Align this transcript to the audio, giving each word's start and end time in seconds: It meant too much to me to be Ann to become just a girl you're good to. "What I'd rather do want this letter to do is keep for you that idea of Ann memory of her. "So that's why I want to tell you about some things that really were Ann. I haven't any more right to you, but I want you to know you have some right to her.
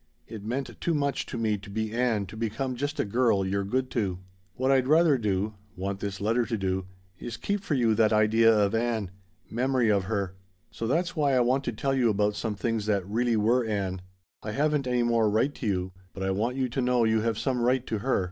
It 0.27 0.43
meant 0.43 0.81
too 0.81 0.95
much 0.95 1.27
to 1.27 1.37
me 1.37 1.59
to 1.59 1.69
be 1.69 1.93
Ann 1.93 2.25
to 2.25 2.35
become 2.35 2.75
just 2.75 2.99
a 2.99 3.05
girl 3.05 3.45
you're 3.45 3.63
good 3.63 3.91
to. 3.91 4.17
"What 4.55 4.71
I'd 4.71 4.87
rather 4.87 5.15
do 5.15 5.53
want 5.75 5.99
this 5.99 6.19
letter 6.19 6.43
to 6.43 6.57
do 6.57 6.87
is 7.19 7.37
keep 7.37 7.61
for 7.61 7.75
you 7.75 7.93
that 7.93 8.11
idea 8.11 8.51
of 8.51 8.73
Ann 8.73 9.11
memory 9.51 9.89
of 9.91 10.05
her. 10.05 10.33
"So 10.71 10.87
that's 10.87 11.15
why 11.15 11.35
I 11.35 11.39
want 11.41 11.63
to 11.65 11.71
tell 11.71 11.93
you 11.93 12.09
about 12.09 12.35
some 12.35 12.55
things 12.55 12.87
that 12.87 13.07
really 13.07 13.37
were 13.37 13.63
Ann. 13.63 14.01
I 14.41 14.53
haven't 14.53 14.87
any 14.87 15.03
more 15.03 15.29
right 15.29 15.53
to 15.53 15.67
you, 15.67 15.91
but 16.15 16.23
I 16.23 16.31
want 16.31 16.55
you 16.57 16.67
to 16.67 16.81
know 16.81 17.03
you 17.03 17.21
have 17.21 17.37
some 17.37 17.61
right 17.61 17.85
to 17.85 17.99
her. 17.99 18.19